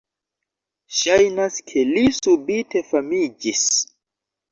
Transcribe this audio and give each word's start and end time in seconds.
Ŝajnas 0.99 1.59
ke 1.71 1.83
li 1.89 2.05
subite 2.21 2.83
famiĝis." 2.93 3.63